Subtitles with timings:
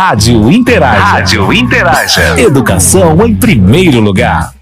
[0.00, 1.00] Rádio Interaja.
[1.00, 2.40] Rádio Interaja.
[2.40, 4.54] Educação em primeiro lugar.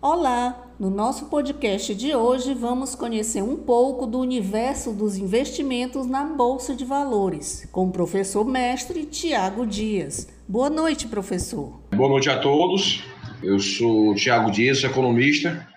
[0.00, 6.24] Olá, no nosso podcast de hoje vamos conhecer um pouco do universo dos investimentos na
[6.24, 10.26] Bolsa de Valores, com o professor mestre Tiago Dias.
[10.48, 11.78] Boa noite, professor.
[11.94, 13.04] Boa noite a todos.
[13.42, 15.68] Eu sou Tiago Dias, economista,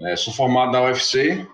[0.00, 1.44] é, sou formado na UFC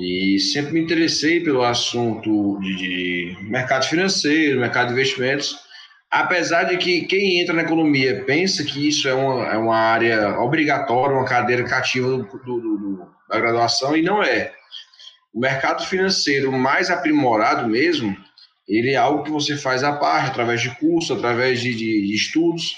[0.00, 5.58] e sempre me interessei pelo assunto de, de mercado financeiro, mercado de investimentos,
[6.08, 10.38] apesar de que quem entra na economia pensa que isso é uma, é uma área
[10.38, 14.52] obrigatória, uma cadeira cativa do, do, do, da graduação, e não é.
[15.34, 18.16] O mercado financeiro mais aprimorado mesmo,
[18.68, 22.14] ele é algo que você faz à parte, através de curso, através de, de, de
[22.14, 22.76] estudos,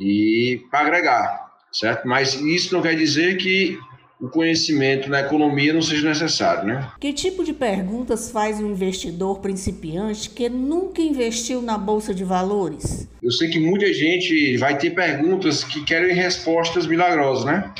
[0.00, 2.06] e para agregar, certo?
[2.06, 3.76] Mas isso não quer dizer que
[4.20, 6.90] o conhecimento na economia não seja necessário, né?
[7.00, 13.08] Que tipo de perguntas faz um investidor principiante que nunca investiu na bolsa de valores?
[13.22, 17.72] Eu sei que muita gente vai ter perguntas que querem respostas milagrosas, né?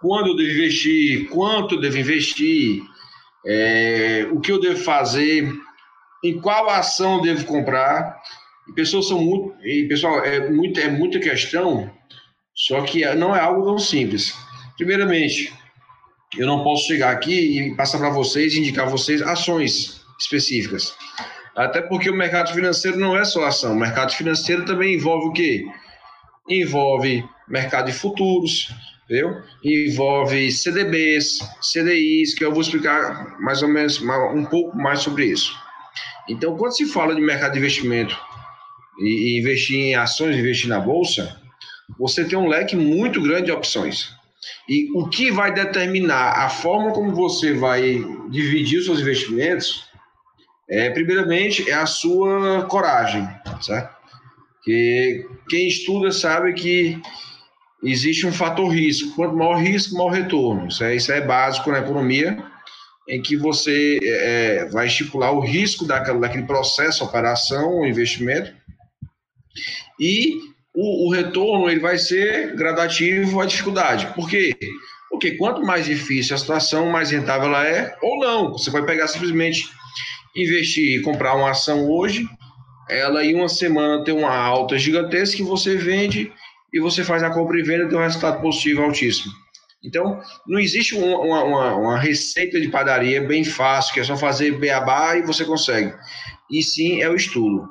[0.00, 1.28] Quando eu devo investir?
[1.28, 2.82] Quanto eu devo investir?
[3.46, 5.52] É, o que eu devo fazer?
[6.24, 8.18] Em qual ação eu devo comprar?
[8.68, 11.90] E pessoas são muito, e pessoal, é, muito, é muita questão,
[12.54, 14.32] só que não é algo tão simples.
[14.76, 15.52] Primeiramente,
[16.36, 20.94] eu não posso chegar aqui e passar para vocês, indicar vocês ações específicas.
[21.54, 23.72] Até porque o mercado financeiro não é só ação.
[23.72, 25.66] O mercado financeiro também envolve o quê?
[26.48, 28.70] Envolve mercado de futuros,
[29.04, 29.42] entendeu?
[29.62, 35.54] Envolve CDBs, CDIs, que eu vou explicar mais ou menos um pouco mais sobre isso.
[36.28, 38.18] Então, quando se fala de mercado de investimento
[38.98, 41.38] e investir em ações, investir na bolsa,
[41.98, 44.14] você tem um leque muito grande de opções.
[44.68, 49.88] E o que vai determinar a forma como você vai dividir os seus investimentos,
[50.68, 53.28] é, primeiramente, é a sua coragem,
[53.60, 53.94] certo?
[54.64, 57.00] Que quem estuda sabe que
[57.82, 59.14] existe um fator risco.
[59.14, 60.68] Quanto maior risco, maior retorno.
[60.68, 62.42] Isso é, isso é básico na economia,
[63.08, 68.54] em que você é, vai estipular o risco daquele, daquele processo, operação, investimento,
[69.98, 74.06] e o, o, retorno ele vai ser gradativo à dificuldade.
[74.14, 74.56] Por quê?
[75.10, 78.52] Porque quanto mais difícil a situação, mais rentável ela é, ou não.
[78.52, 79.68] Você vai pegar simplesmente
[80.34, 82.26] investir e comprar uma ação hoje,
[82.88, 86.32] ela em uma semana tem uma alta gigantesca que você vende
[86.72, 89.32] e você faz a compra e venda tem um resultado positivo altíssimo.
[89.84, 94.52] Então, não existe uma, uma, uma, receita de padaria bem fácil, que é só fazer
[94.58, 95.92] beabá e você consegue.
[96.50, 97.68] E sim, é o estudo.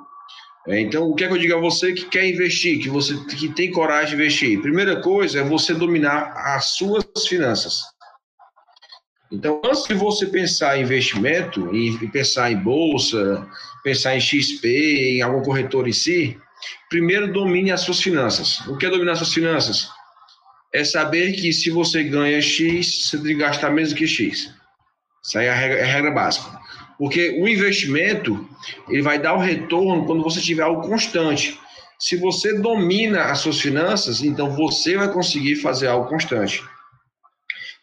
[0.68, 3.16] É, então, o que é que eu digo a você que quer investir, que você
[3.36, 4.62] que tem coragem de investir?
[4.62, 7.82] Primeira coisa é você dominar as suas finanças.
[9.32, 13.48] Então, antes de você pensar em investimento, e pensar em bolsa,
[13.84, 14.68] pensar em XP,
[15.18, 16.38] em algum corretor em si,
[16.90, 18.60] primeiro domine as suas finanças.
[18.68, 19.90] O que é dominar as suas finanças?
[20.74, 24.54] É saber que se você ganha X, você tem que gastar menos que X.
[25.24, 26.61] Isso aí é a regra, é a regra básica.
[27.02, 28.48] Porque o investimento,
[28.88, 31.60] ele vai dar o retorno quando você tiver algo constante.
[31.98, 36.64] Se você domina as suas finanças, então você vai conseguir fazer algo constante.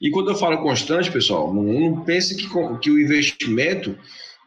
[0.01, 2.49] E quando eu falo constante, pessoal, não, não pense que,
[2.81, 3.99] que o investimento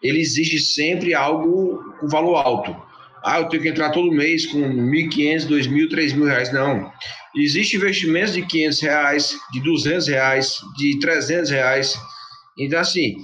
[0.02, 2.74] ele exige sempre algo com valor alto.
[3.26, 6.54] Ah, eu tenho que entrar todo mês com 1.500, 2.000, 3.000 reais.
[6.54, 6.90] Não.
[7.36, 11.94] Existem investimentos de 500 reais, de 200 reais, de 300 reais.
[12.58, 13.18] Então, assim,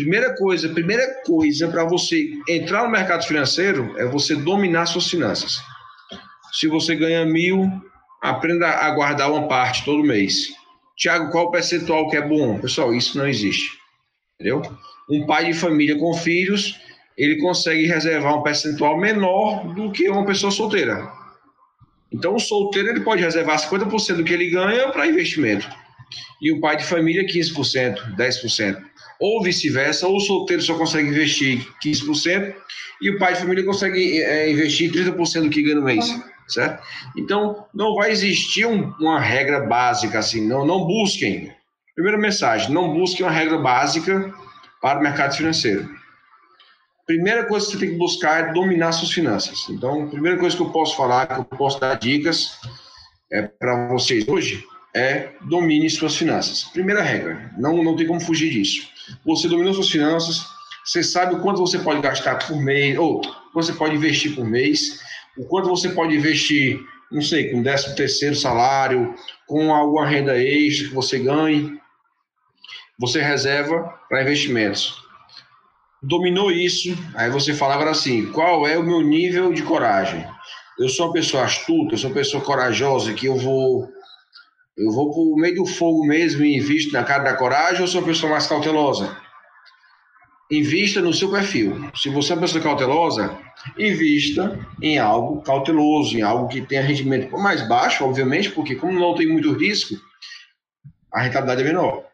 [0.00, 5.60] Primeira coisa, primeira coisa para você entrar no mercado financeiro é você dominar suas finanças.
[6.52, 7.70] Se você ganha mil,
[8.22, 10.48] aprenda a guardar uma parte todo mês.
[10.96, 12.58] Tiago, qual o percentual que é bom?
[12.58, 13.78] Pessoal, isso não existe.
[14.40, 14.62] Entendeu?
[15.10, 16.80] Um pai de família com filhos,
[17.14, 21.12] ele consegue reservar um percentual menor do que uma pessoa solteira.
[22.10, 25.68] Então, o solteiro ele pode reservar 50% do que ele ganha para investimento.
[26.40, 28.90] E o pai de família, 15%, 10%
[29.20, 32.54] ou vice-versa, ou o solteiro só consegue investir 15%
[33.02, 36.06] e o pai de família consegue é, investir 30% do que ganha no mês,
[36.48, 36.82] certo?
[37.16, 41.52] Então, não vai existir um, uma regra básica assim, não, não busquem.
[41.94, 44.32] Primeira mensagem, não busquem uma regra básica
[44.80, 45.86] para o mercado financeiro.
[47.06, 49.68] Primeira coisa que você tem que buscar é dominar suas finanças.
[49.68, 52.58] Então, primeira coisa que eu posso falar, que eu posso dar dicas
[53.30, 54.64] é, para vocês hoje,
[54.94, 56.64] é domine suas finanças.
[56.64, 58.90] Primeira regra, não, não tem como fugir disso
[59.24, 60.46] você domina suas finanças,
[60.84, 63.20] você sabe o quanto você pode gastar por mês, ou
[63.54, 65.00] você pode investir por mês,
[65.36, 69.14] o quanto você pode investir, não sei, com 13 terceiro salário,
[69.46, 71.78] com alguma renda extra que você ganhe,
[72.98, 74.94] você reserva para investimentos.
[76.02, 80.26] dominou isso, aí você fala agora assim: qual é o meu nível de coragem?
[80.78, 83.86] Eu sou uma pessoa astuta, eu sou uma pessoa corajosa, que eu vou.
[84.80, 88.00] Eu vou pro meio do fogo mesmo e invisto na cara da coragem, ou sou
[88.00, 89.14] uma pessoa mais cautelosa?
[90.50, 91.90] Invista no seu perfil.
[91.94, 93.38] Se você é uma pessoa cautelosa,
[93.78, 99.14] invista em algo cauteloso, em algo que tenha rendimento mais baixo, obviamente, porque como não
[99.14, 99.96] tem muito risco,
[101.12, 102.04] a rentabilidade é menor.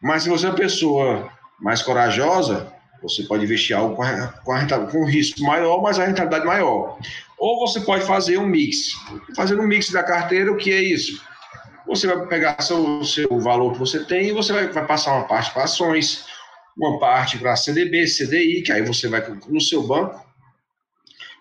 [0.00, 1.28] Mas se você é uma pessoa
[1.60, 2.72] mais corajosa,
[3.02, 6.96] você pode investir algo com, a, com, a com risco maior, mas a rentabilidade maior.
[7.36, 8.92] Ou você pode fazer um mix.
[9.34, 11.31] Fazer um mix da carteira, o que é isso?
[11.86, 15.26] Você vai pegar o seu valor que você tem e você vai, vai passar uma
[15.26, 16.24] parte para ações,
[16.76, 20.24] uma parte para CDB, CDI, que aí você vai no seu banco.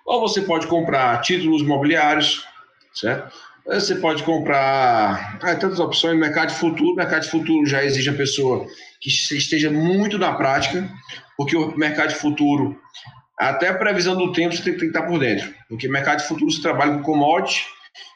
[0.05, 2.45] Ou você pode comprar títulos imobiliários,
[2.93, 3.31] certo?
[3.65, 6.95] Você pode comprar ah, tantas opções, mercado de futuro.
[6.95, 8.65] Mercado de futuro já exige a pessoa
[8.99, 10.89] que esteja muito na prática,
[11.37, 12.75] porque o mercado de futuro,
[13.37, 15.53] até a previsão do tempo, você tem que estar por dentro.
[15.69, 17.67] Porque mercado de futuro você trabalha com commodity,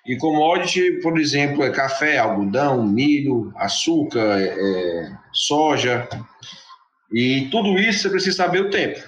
[0.05, 6.07] e commodity, por exemplo, é café, algodão, milho, açúcar, é, é, soja.
[7.11, 8.99] E tudo isso você precisa saber o tempo,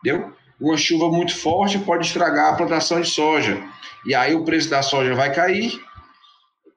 [0.00, 0.32] entendeu?
[0.60, 3.62] Uma chuva muito forte pode estragar a plantação de soja.
[4.06, 5.78] E aí o preço da soja vai cair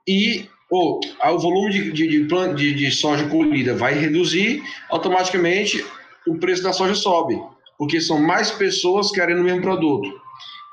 [0.08, 2.26] e ou, o volume de, de,
[2.56, 5.86] de, de soja colhida vai reduzir, automaticamente
[6.26, 7.38] o preço da soja sobe,
[7.78, 10.10] porque são mais pessoas querendo o mesmo produto,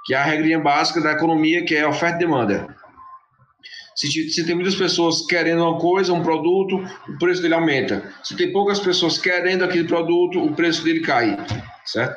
[0.07, 2.78] que é a regrinha básica da economia, que é oferta e demanda.
[3.99, 6.77] Se, se, tem muitas pessoas querendo uma coisa, um produto,
[7.09, 8.15] o preço dele aumenta.
[8.23, 11.37] Se tem poucas pessoas querendo aquele produto, o preço dele cai,
[11.85, 12.17] certo?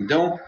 [0.00, 0.38] Então,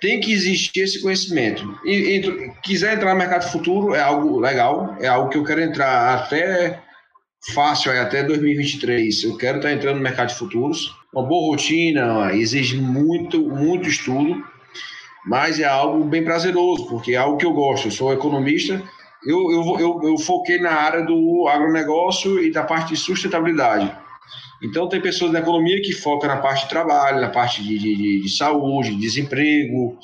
[0.00, 1.78] tem que existir esse conhecimento.
[1.84, 5.60] E, e quiser entrar no mercado futuro, é algo legal, é algo que eu quero
[5.60, 6.82] entrar até
[7.52, 9.24] fácil, até 2023.
[9.24, 10.90] Eu quero estar entrando no mercado de futuros.
[11.12, 14.42] Uma boa rotina, exige muito, muito estudo,
[15.26, 17.88] mas é algo bem prazeroso, porque é algo que eu gosto.
[17.88, 18.82] Eu sou economista,
[19.26, 23.92] eu, eu, eu, eu foquei na área do agronegócio e da parte de sustentabilidade.
[24.62, 28.22] Então, tem pessoas na economia que focam na parte de trabalho, na parte de, de,
[28.22, 29.98] de saúde, de desemprego,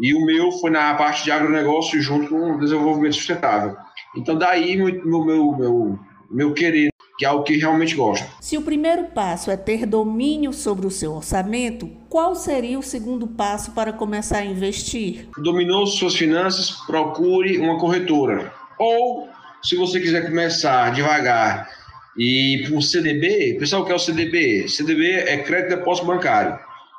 [0.00, 3.76] e o meu foi na parte de agronegócio junto com o desenvolvimento sustentável.
[4.16, 5.98] Então, daí meu, meu, meu,
[6.30, 8.26] meu querer, que é o que realmente gosto.
[8.40, 13.26] Se o primeiro passo é ter domínio sobre o seu orçamento, qual seria o segundo
[13.26, 15.28] passo para começar a investir?
[15.38, 18.52] Dominou suas finanças, procure uma corretora.
[18.78, 19.28] Ou,
[19.62, 21.68] se você quiser começar devagar
[22.16, 24.68] e por CDB, pessoal, o que é o CDB?
[24.68, 26.58] CDB é crédito de depósito bancário.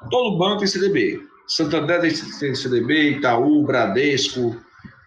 [0.09, 1.21] Todo banco tem CDB.
[1.47, 4.55] Santander tem CDB, Itaú, Bradesco,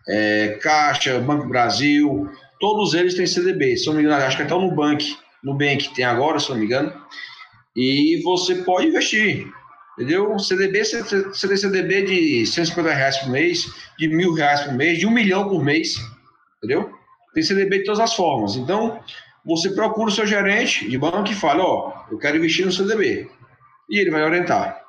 [0.09, 2.29] é, Caixa, Banco Brasil,
[2.59, 3.77] todos eles têm CDB.
[3.77, 6.65] Se não me engano, acho que até o Nubank, Nubank tem agora, se não me
[6.65, 6.93] engano.
[7.77, 9.47] E você pode investir,
[9.99, 10.39] entendeu?
[10.39, 13.67] CDB, CDB de 150 reais por mês,
[13.99, 15.97] de mil reais por mês, de um milhão por mês,
[16.59, 16.91] entendeu?
[17.35, 18.57] Tem CDB de todas as formas.
[18.57, 19.01] Então,
[19.45, 22.73] você procura o seu gerente de banco e fala, ó, oh, eu quero investir no
[22.73, 23.29] CDB.
[23.91, 24.83] E ele vai orientar.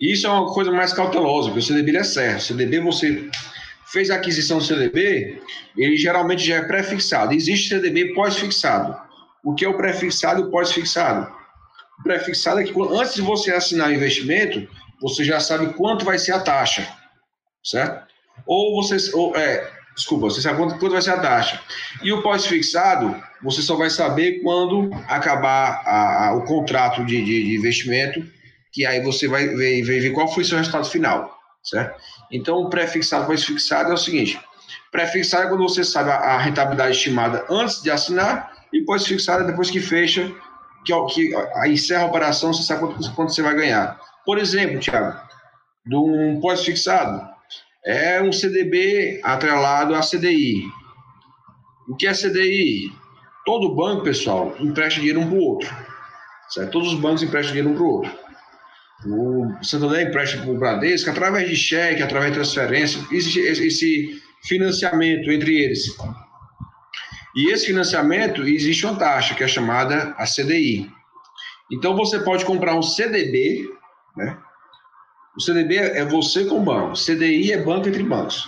[0.00, 2.38] Isso é uma coisa mais cautelosa, porque o CDB é certo.
[2.38, 3.28] O CDB, você
[3.86, 5.40] fez a aquisição do CDB,
[5.76, 7.34] ele geralmente já é pré-fixado.
[7.34, 8.96] Existe CDB pós-fixado.
[9.42, 11.43] O que é o pré-fixado e o pós-fixado?
[12.00, 14.68] O pré-fixado é que antes de você assinar o investimento,
[15.00, 16.86] você já sabe quanto vai ser a taxa,
[17.62, 18.04] certo?
[18.46, 21.60] Ou você, ou, é, Desculpa, você sabe quanto, quanto vai ser a taxa.
[22.02, 27.44] E o pós-fixado, você só vai saber quando acabar a, a, o contrato de, de,
[27.44, 28.24] de, investimento,
[28.72, 31.32] que aí você vai ver, ver, ver qual foi o seu resultado final,
[31.62, 32.00] certo?
[32.30, 34.40] Então, o pré-fixado, pós-fixado é o seguinte:
[34.90, 39.46] pré-fixado é quando você sabe a, a, rentabilidade estimada antes de assinar, e pós-fixado é
[39.46, 40.28] depois que fecha,
[40.84, 43.98] que, que a, encerra a operação, você sabe quanto, quanto você vai ganhar.
[44.24, 45.18] Por exemplo, Thiago,
[45.86, 47.28] de um pós-fixado,
[47.84, 50.64] é um CDB atrelado à CDI.
[51.88, 52.90] O que é CDI?
[53.44, 55.76] Todo banco, pessoal, empresta dinheiro um para o outro.
[56.48, 56.70] Certo?
[56.70, 58.24] Todos os bancos emprestam dinheiro um para o outro.
[59.06, 63.00] O Santander empresta para o Bradesco através de cheque, através de transferência.
[63.12, 65.94] Existe esse financiamento entre eles.
[67.34, 70.90] E esse financiamento existe uma taxa que é chamada a CDI.
[71.72, 73.68] Então você pode comprar um CDB,
[74.16, 74.38] né?
[75.36, 76.94] O CDB é você com o banco.
[76.94, 78.46] CDI é banco entre bancos.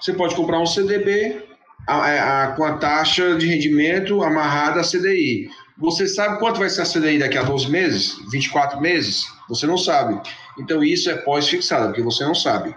[0.00, 1.44] Você pode comprar um CDB
[1.86, 5.48] a, a, com a taxa de rendimento amarrada à CDI.
[5.78, 8.18] Você sabe quanto vai ser a CDI daqui a 12 meses?
[8.30, 9.24] 24 meses?
[9.48, 10.20] Você não sabe.
[10.58, 12.74] Então isso é pós-fixado, porque você não sabe.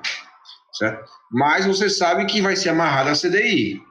[0.73, 1.09] Certo?
[1.31, 3.81] Mas você sabe que vai ser amarrada a CDI.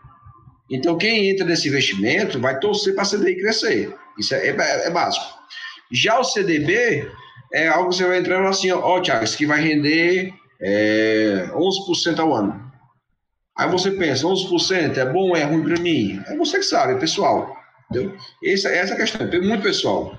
[0.70, 3.94] Então quem entra nesse investimento vai torcer para a CDI crescer.
[4.18, 5.24] Isso é, é, é básico.
[5.90, 7.08] Já o CDB
[7.52, 12.18] é algo que você vai entrar assim, ó, Thiago, isso aqui vai render é, 11%
[12.18, 12.66] ao ano.
[13.56, 16.22] Aí você pensa, 11% é bom ou é ruim para mim?
[16.26, 17.56] É você que sabe, é pessoal.
[17.90, 18.14] Entendeu?
[18.44, 20.18] Essa, essa é a questão, é muito pessoal.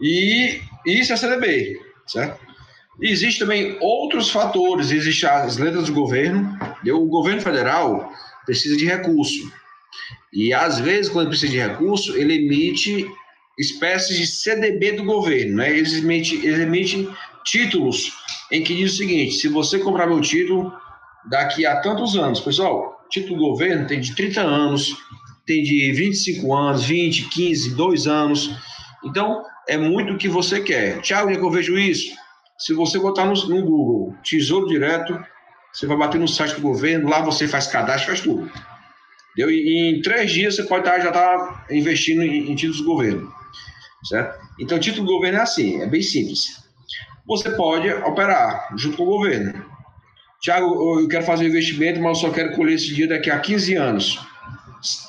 [0.00, 2.40] E isso é CDB, certo?
[3.00, 6.56] Existem também outros fatores, existem as letras do governo.
[6.86, 8.12] O governo federal
[8.44, 9.52] precisa de recurso.
[10.32, 13.06] E às vezes, quando precisa de recurso, ele emite
[13.58, 15.56] espécies de CDB do governo.
[15.56, 15.76] Né?
[15.76, 17.08] Eles, emitem, eles emitem
[17.44, 18.12] títulos
[18.50, 20.72] em que diz o seguinte: se você comprar meu título
[21.28, 24.96] daqui a tantos anos, pessoal, título do governo tem de 30 anos,
[25.46, 28.50] tem de 25 anos, 20, 15, 2 anos.
[29.04, 31.00] Então, é muito o que você quer.
[31.00, 32.14] Tiago, onde é que eu vejo isso?
[32.58, 35.18] Se você botar no, no Google Tesouro Direto,
[35.72, 38.50] você vai bater no site do governo, lá você faz cadastro, faz tudo.
[39.32, 39.50] Entendeu?
[39.50, 42.84] E em três dias você pode estar, já estar tá investindo em, em títulos do
[42.84, 43.32] governo.
[44.04, 44.38] Certo?
[44.58, 46.62] Então, título do governo é assim, é bem simples.
[47.26, 49.64] Você pode operar junto com o governo.
[50.40, 53.38] Tiago, eu quero fazer um investimento, mas eu só quero colher esse dia daqui a
[53.38, 54.18] 15 anos.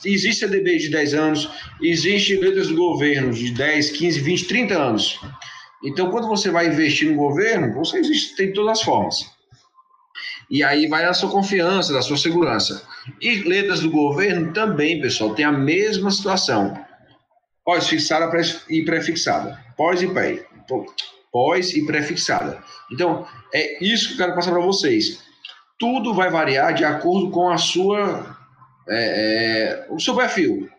[0.06, 1.50] Existe CDB de 10 anos,
[1.82, 5.20] existe letras do governo de 10, 15, 20, 30 anos.
[5.84, 9.33] Então, quando você vai investir no governo, você existe, tem todas as formas.
[10.54, 12.88] E aí vai a sua confiança, da sua segurança.
[13.20, 16.80] E letras do governo também, pessoal, tem a mesma situação.
[17.66, 18.32] Pós-fixada
[18.70, 19.60] e pré-fixada.
[19.76, 20.46] Pós e pré.
[21.32, 22.64] Pós e pré-fixada.
[22.92, 25.24] Então, é isso que eu quero passar para vocês.
[25.80, 28.38] Tudo vai variar de acordo com a sua,
[28.88, 30.70] é, é, o seu perfil.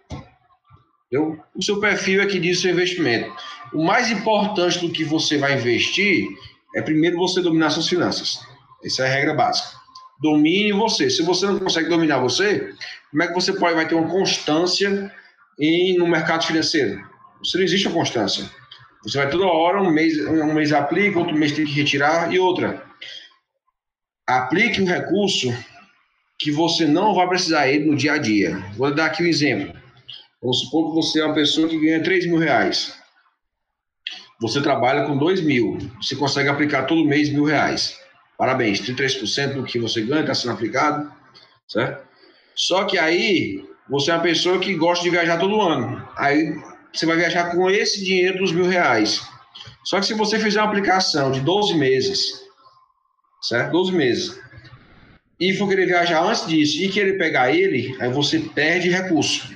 [1.10, 1.36] Entendeu?
[1.52, 3.34] O seu perfil é que diz o seu investimento.
[3.72, 6.28] O mais importante do que você vai investir
[6.76, 8.53] é primeiro você dominar suas finanças.
[8.84, 9.68] Essa é a regra básica.
[10.20, 11.10] Domine você.
[11.10, 12.74] Se você não consegue dominar você,
[13.10, 15.12] como é que você pode vai ter uma constância
[15.58, 17.02] em, no mercado financeiro?
[17.42, 18.48] Você não existe uma constância.
[19.02, 22.38] Você vai toda hora, um mês, um mês aplica, outro mês tem que retirar e
[22.38, 22.82] outra.
[24.26, 25.52] Aplique um recurso
[26.38, 28.56] que você não vai precisar ele no dia a dia.
[28.76, 29.74] Vou dar aqui um exemplo.
[30.40, 32.98] Vamos supor que você é uma pessoa que ganha 3 mil reais.
[34.40, 35.78] Você trabalha com 2 mil.
[36.00, 37.98] Você consegue aplicar todo mês mil reais.
[38.36, 41.12] Parabéns, 33% do que você ganha está sendo aplicado,
[41.68, 42.06] certo?
[42.54, 46.06] Só que aí você é uma pessoa que gosta de viajar todo ano.
[46.16, 46.54] Aí
[46.92, 49.22] você vai viajar com esse dinheiro dos mil reais.
[49.84, 52.42] Só que se você fizer uma aplicação de 12 meses,
[53.42, 53.72] certo?
[53.72, 54.40] 12 meses,
[55.38, 59.54] e for querer viajar antes disso e querer pegar ele, aí você perde recurso.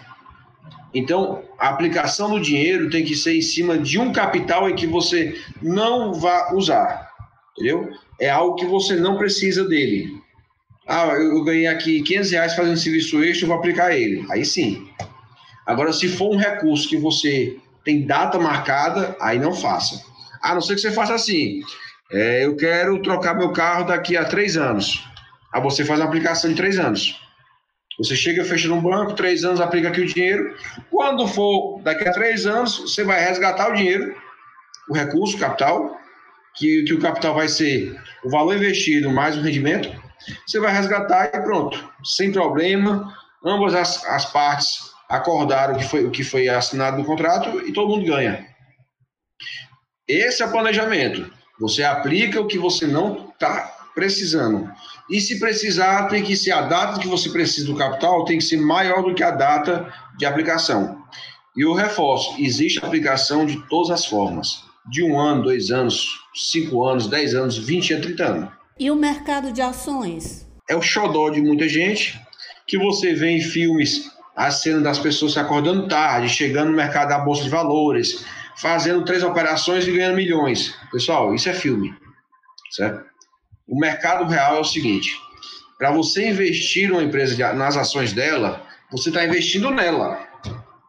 [0.92, 4.86] Então, a aplicação do dinheiro tem que ser em cima de um capital em que
[4.86, 7.10] você não vai usar,
[7.52, 7.90] entendeu?
[8.20, 10.20] É algo que você não precisa dele.
[10.86, 14.26] Ah, eu ganhei aqui 500 reais fazendo serviço extra, eu vou aplicar ele.
[14.30, 14.88] Aí sim.
[15.66, 20.02] Agora, se for um recurso que você tem data marcada, aí não faça.
[20.42, 21.60] A não ser que você faça assim.
[22.10, 25.04] É, eu quero trocar meu carro daqui a três anos.
[25.52, 27.20] Aí você faz uma aplicação de três anos.
[27.98, 30.56] Você chega, fecha no banco, três anos, aplica aqui o dinheiro.
[30.90, 34.14] Quando for daqui a três anos, você vai resgatar o dinheiro,
[34.88, 35.98] o recurso, o capital,
[36.54, 39.90] que, que o capital vai ser o valor investido mais o rendimento.
[40.46, 43.14] Você vai resgatar e pronto, sem problema.
[43.44, 47.72] Ambas as, as partes acordaram o que foi, o que foi assinado no contrato e
[47.72, 48.46] todo mundo ganha.
[50.06, 51.30] Esse é o planejamento.
[51.60, 54.70] Você aplica o que você não está precisando.
[55.10, 58.44] E se precisar, tem que ser a data que você precisa do capital, tem que
[58.44, 61.02] ser maior do que a data de aplicação.
[61.56, 64.67] E o reforço: existe aplicação de todas as formas.
[64.90, 68.50] De um ano, dois anos, cinco anos, dez anos, vinte a trinta anos.
[68.78, 70.46] E o mercado de ações?
[70.68, 72.20] É o xodó de muita gente,
[72.66, 77.08] que você vê em filmes a cena das pessoas se acordando tarde, chegando no mercado
[77.08, 78.24] da Bolsa de Valores,
[78.56, 80.74] fazendo três operações e ganhando milhões.
[80.92, 81.92] Pessoal, isso é filme,
[82.70, 83.04] certo?
[83.66, 85.18] O mercado real é o seguinte:
[85.76, 90.26] para você investir numa empresa de, nas ações dela, você está investindo nela.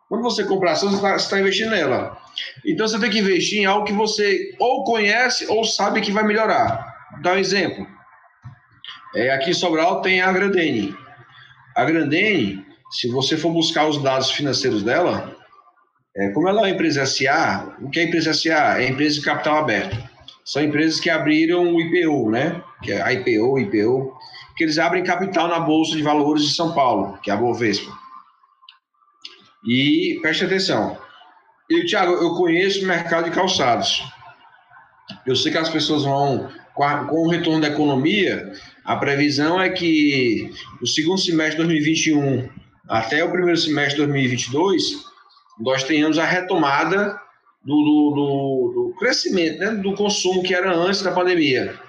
[0.08, 2.18] Quando você compra ações, você está tá investindo nela.
[2.66, 6.24] Então você tem que investir em algo que você ou conhece ou sabe que vai
[6.24, 6.94] melhorar.
[7.22, 7.86] Dá um exemplo.
[9.16, 10.96] É, aqui em Sobral tem a Grandene.
[11.76, 15.36] A Grandene se você for buscar os dados financeiros dela,
[16.16, 18.82] é, como ela é uma empresa SA, o que é empresa SA?
[18.82, 19.98] É empresa de capital aberto.
[20.44, 22.62] São empresas que abriram o IPO, né?
[22.82, 24.18] Que é a IPO, IPO,
[24.58, 27.92] que eles abrem capital na Bolsa de Valores de São Paulo, que é a Bovespa.
[29.68, 30.98] E preste atenção.
[31.70, 34.04] Eu, Thiago, eu conheço o mercado de calçados.
[35.26, 38.52] Eu sei que as pessoas vão, com, o retorno da economia,
[38.84, 42.50] a previsão é que o segundo semestre de 2021
[42.88, 45.04] até o primeiro semestre de 2022,
[45.60, 47.22] nós tenhamos a retomada
[47.64, 51.80] do, do, do, do crescimento, né, do consumo que era antes da pandemia.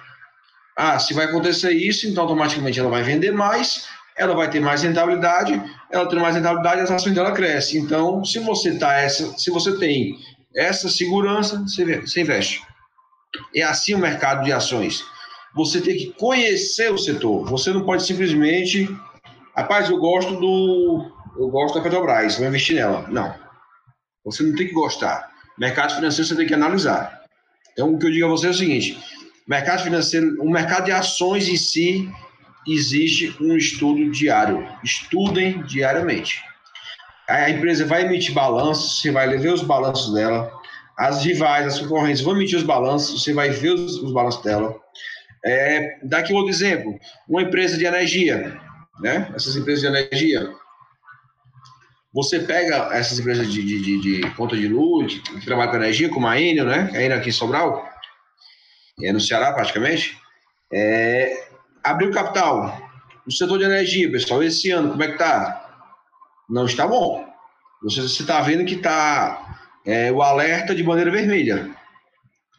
[0.77, 3.87] Ah, se vai acontecer isso, então automaticamente ela vai vender mais,
[4.17, 7.81] ela vai ter mais rentabilidade, ela tem mais rentabilidade, as ações dela crescem.
[7.81, 10.17] Então, se você tá essa, se você tem
[10.55, 12.61] essa segurança, você, investe.
[13.55, 15.03] É assim o mercado de ações.
[15.55, 17.45] Você tem que conhecer o setor.
[17.49, 18.89] Você não pode simplesmente,
[19.55, 23.05] rapaz, eu gosto do, eu gosto da Petrobras, vou investir nela.
[23.09, 23.33] Não.
[24.25, 25.31] Você não tem que gostar.
[25.57, 27.21] Mercado financeiro você tem que analisar.
[27.73, 28.97] Então, o que eu digo a você é o seguinte:
[29.47, 32.09] mercado financeiro, o mercado de ações em si,
[32.67, 34.67] existe um estudo diário.
[34.83, 36.41] Estudem diariamente.
[37.27, 40.51] A empresa vai emitir balanços, você vai ver os balanços dela.
[40.97, 44.75] As rivais, as concorrentes vão emitir os balanços, você vai ver os, os balanços dela.
[45.43, 48.59] É, daqui outro exemplo, uma empresa de energia,
[48.99, 49.31] né?
[49.35, 50.53] Essas empresas de energia,
[52.13, 56.09] você pega essas empresas de, de, de, de conta de luz, que trabalham com energia,
[56.09, 56.91] como a Enel, né?
[56.93, 57.89] A Enel aqui em Sobral,
[59.01, 60.17] é no Ceará praticamente,
[60.71, 61.50] é,
[61.83, 62.77] abriu capital
[63.25, 65.85] no setor de energia, pessoal, esse ano, como é que tá?
[66.49, 67.25] Não está bom.
[67.83, 71.69] Você está vendo que está é, o alerta de bandeira vermelha.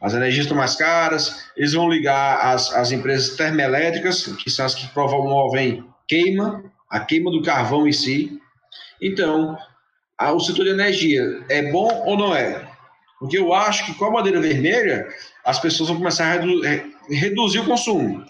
[0.01, 4.75] As energias estão mais caras, eles vão ligar as, as empresas termoelétricas, que são as
[4.75, 8.37] que promovem queima, a queima do carvão em si.
[9.01, 9.57] Então,
[10.17, 12.67] a, o setor de energia é bom ou não é?
[13.19, 15.07] Porque eu acho que com a bandeira vermelha,
[15.45, 16.61] as pessoas vão começar a redu
[17.09, 18.25] reduzir o consumo.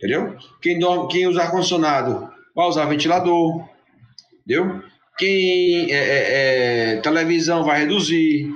[0.00, 0.34] Entendeu?
[0.62, 3.68] Quem, dorme, quem usa ar-condicionado vai usar ventilador.
[4.46, 4.82] Entendeu?
[5.18, 8.50] Quem é, é, é, televisão vai reduzir.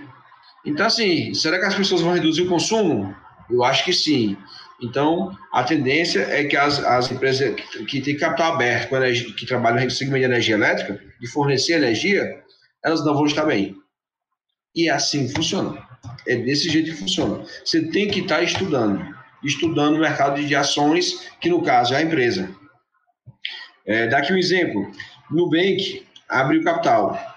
[0.64, 3.14] Então, assim, será que as pessoas vão reduzir o consumo?
[3.50, 4.38] Eu acho que sim.
[4.82, 8.88] Então, a tendência é que as, as empresas que, que têm capital aberto,
[9.36, 12.42] que trabalham no segmento de energia elétrica, de fornecer energia,
[12.82, 13.76] elas não vão estar bem.
[14.74, 15.78] E é assim funciona.
[16.26, 17.44] É desse jeito que funciona.
[17.62, 19.14] Você tem que estar estudando.
[19.44, 22.48] Estudando o mercado de ações, que no caso é a empresa.
[23.86, 24.90] É, daqui um exemplo.
[25.30, 27.34] Nubank abriu capital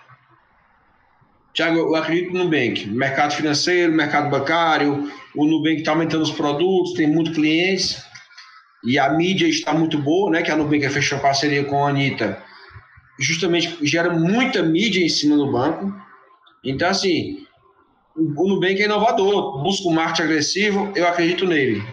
[1.57, 2.85] Tiago, eu acredito no Nubank.
[2.85, 7.99] Mercado financeiro, mercado bancário, o Nubank está aumentando os produtos, tem muitos clientes
[8.85, 10.43] e a mídia está muito boa, né?
[10.43, 12.39] Que a Nubank fechou parceria com a Anitta.
[13.19, 15.91] Justamente gera muita mídia em cima do banco.
[16.63, 17.46] Então, assim,
[18.17, 21.83] o Nubank é inovador, busca um marketing agressivo, eu acredito nele.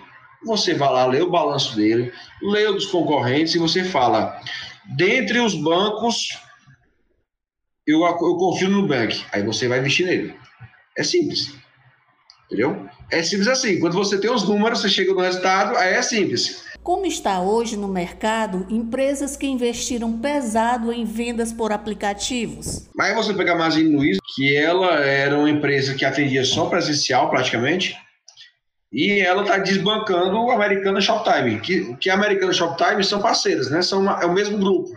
[0.44, 4.40] Você vai lá, lê o balanço dele, lê o dos concorrentes e você fala,
[4.96, 6.38] dentre os bancos,
[7.87, 9.22] eu, eu confio no Nubank.
[9.32, 10.34] Aí você vai investir nele.
[10.96, 11.54] É simples.
[12.46, 12.88] Entendeu?
[13.10, 13.78] É simples assim.
[13.78, 16.64] Quando você tem os números, você chega no resultado, aí é simples.
[16.85, 22.90] Como está hoje no mercado empresas que investiram pesado em vendas por aplicativos?
[22.94, 27.31] Mas você pegar a Magazine Luiza, que ela era uma empresa que atendia só presencial
[27.31, 27.97] praticamente,
[28.92, 33.81] e ela está desbancando o Americana Shoptime, que, que a Americana Shoptime são parceiras, né?
[33.81, 34.90] São uma, é o mesmo grupo.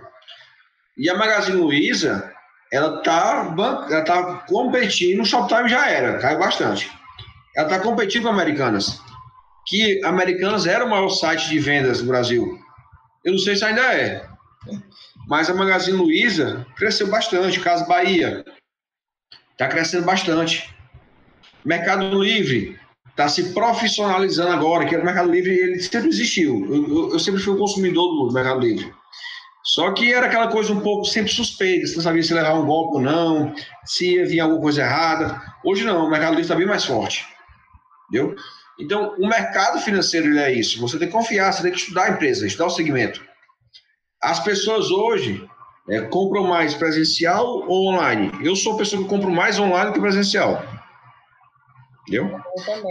[0.98, 2.30] E a Magazine Luiza,
[2.70, 3.56] ela está
[3.90, 6.92] ela tá competindo, o Shoptime já era, caiu bastante.
[7.56, 9.00] Ela está competindo com Americanas,
[9.68, 12.58] que Americanas era o maior site de vendas do Brasil.
[13.24, 14.26] Eu não sei se ainda é,
[15.28, 18.46] mas a Magazine Luiza cresceu bastante, Casa Bahia
[19.52, 20.74] está crescendo bastante.
[21.66, 26.66] Mercado Livre está se profissionalizando agora, que o Mercado Livre ele sempre existiu.
[26.74, 28.94] Eu, eu, eu sempre fui um consumidor do Mercado Livre.
[29.64, 32.66] Só que era aquela coisa um pouco sempre suspeita, você não sabia se levar um
[32.66, 33.54] golpe ou não,
[33.84, 35.42] se ia vir alguma coisa errada.
[35.66, 37.28] Hoje não, o mercado livre está bem mais forte.
[38.10, 38.34] Entendeu?
[38.80, 40.80] Então, o mercado financeiro é isso.
[40.80, 43.26] Você tem que confiar, você tem que estudar a empresa, estudar o segmento.
[44.22, 45.48] As pessoas hoje
[45.90, 48.32] é, compram mais presencial ou online?
[48.44, 50.64] Eu sou a pessoa que compro mais online que presencial.
[52.08, 52.40] Entendeu?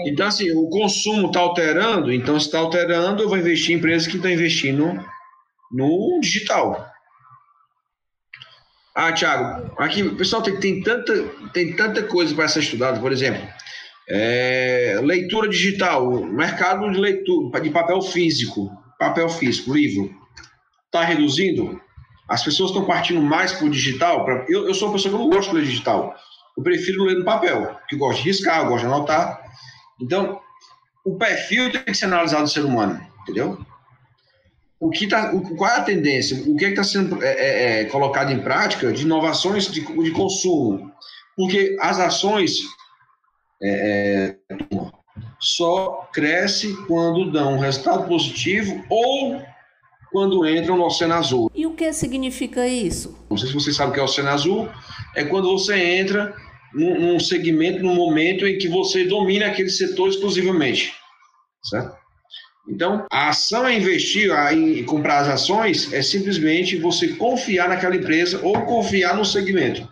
[0.07, 4.07] Então, assim, o consumo está alterando, então se está alterando, eu vou investir em empresas
[4.07, 4.93] que estão investindo
[5.73, 6.87] no digital.
[8.95, 11.13] Ah, Thiago, aqui, pessoal, tem, tem, tanta,
[11.53, 13.47] tem tanta coisa para ser estudada, por exemplo,
[14.09, 20.15] é, leitura digital, mercado de leitura, de papel físico, papel físico, livro,
[20.87, 21.81] está reduzindo?
[22.29, 24.25] As pessoas estão partindo mais para o digital?
[24.25, 26.15] Pra, eu, eu sou uma pessoa que não gosto de ler digital,
[26.57, 29.43] eu prefiro ler no papel, que gosto de riscar, eu gosto de anotar.
[30.01, 30.41] Então,
[31.05, 33.59] o perfil tem que ser analisado do ser humano, entendeu?
[34.79, 36.37] o que tá, qual é a tendência?
[36.47, 40.11] O que é está sendo é, é, é, colocado em prática de inovações de, de
[40.11, 40.93] consumo?
[41.35, 42.59] Porque as ações
[43.63, 44.57] é, é,
[45.41, 49.43] só cresce quando dão um resultado positivo ou
[50.11, 51.51] quando entram no Oceano Azul.
[51.55, 53.17] E o que significa isso?
[53.29, 54.69] Não sei se você sabe o que é o Oceano Azul.
[55.15, 56.35] É quando você entra
[56.73, 60.95] num, num segmento, num momento em que você domina aquele setor exclusivamente,
[61.65, 61.97] certo?
[62.69, 67.95] Então, a ação a investir, a em comprar as ações, é simplesmente você confiar naquela
[67.95, 69.89] empresa ou confiar no segmento.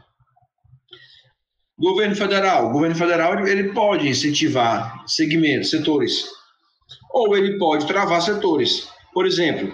[1.84, 2.70] Governo federal.
[2.70, 6.24] O governo federal ele pode incentivar segmentos, setores,
[7.10, 8.88] ou ele pode travar setores.
[9.12, 9.70] Por exemplo,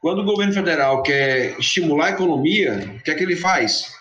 [0.00, 3.92] quando o governo federal quer estimular a economia, o que é que ele faz?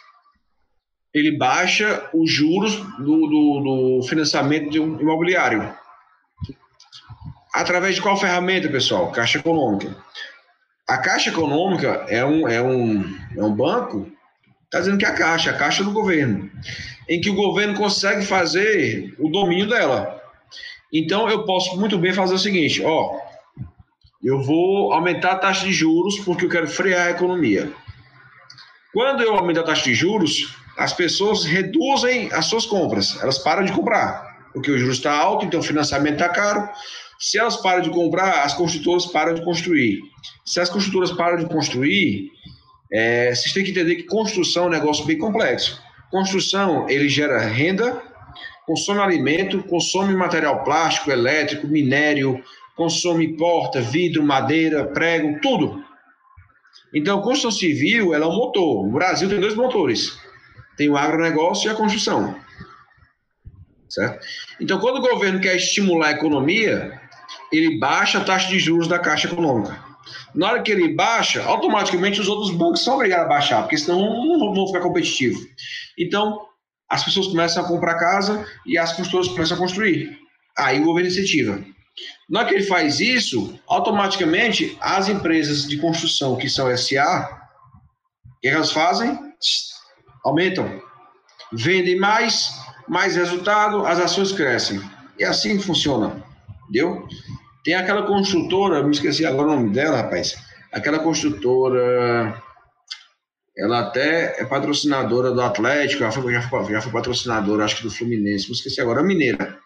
[1.12, 5.76] Ele baixa os juros do, do, do financiamento de um imobiliário.
[7.52, 9.12] Através de qual ferramenta, pessoal?
[9.12, 9.98] Caixa Econômica.
[10.88, 13.04] A Caixa Econômica é um, é um,
[13.36, 14.08] é um banco,
[14.66, 16.49] está dizendo que é a Caixa, a Caixa do governo,
[17.08, 20.20] em que o governo consegue fazer o domínio dela.
[20.92, 23.18] Então, eu posso muito bem fazer o seguinte: ó,
[24.24, 27.72] eu vou aumentar a taxa de juros porque eu quero frear a economia.
[28.94, 33.64] Quando eu aumento a taxa de juros, as pessoas reduzem as suas compras, elas param
[33.64, 36.68] de comprar, porque o juros está alto, então o financiamento está caro.
[37.20, 40.00] Se elas param de comprar, as construtoras param de construir.
[40.46, 42.32] Se as construtoras param de construir,
[42.92, 45.82] é, vocês têm que entender que construção é um negócio bem complexo.
[46.12, 48.02] Construção, ele gera renda,
[48.66, 52.44] consome alimento, consome material plástico, elétrico, minério,
[52.76, 55.84] consome porta, vidro, madeira, prego, tudo.
[56.94, 58.88] Então, construção civil ela é um motor.
[58.88, 60.18] O Brasil tem dois motores.
[60.76, 62.36] Tem o agronegócio e a construção.
[63.90, 64.26] Certo?
[64.62, 67.00] Então, quando o governo quer estimular a economia,
[67.52, 69.90] ele baixa a taxa de juros da Caixa Econômica.
[70.34, 74.00] Na hora que ele baixa, automaticamente os outros bancos são obrigados a baixar, porque senão
[74.00, 75.42] não vão ficar competitivos.
[76.00, 76.48] Então,
[76.90, 80.18] as pessoas começam a comprar casa e as construtoras começam a construir.
[80.58, 81.64] Aí o governo incentiva.
[82.30, 87.30] Na hora que ele faz isso, automaticamente as empresas de construção que são SA,
[88.26, 89.18] o que elas fazem?
[90.24, 90.82] Aumentam.
[91.52, 92.50] Vendem mais,
[92.88, 94.82] mais resultado, as ações crescem.
[95.18, 96.24] E assim funciona.
[96.64, 97.08] Entendeu?
[97.64, 100.38] Tem aquela construtora, me esqueci agora o nome dela, rapaz.
[100.72, 102.42] Aquela construtora,
[103.60, 107.84] ela até é patrocinadora do Atlético, já foi, já foi, já foi patrocinadora, acho que
[107.84, 109.60] do Fluminense, me esqueci agora, Mineira.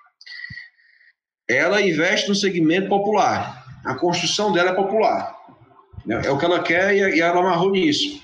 [1.47, 3.63] Ela investe no segmento popular.
[3.85, 5.35] A construção dela é popular.
[6.07, 8.19] É o que ela quer e ela amarrou nisso.